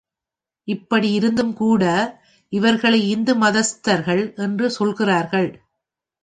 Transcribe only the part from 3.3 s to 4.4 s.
மதஸ்தர்கள்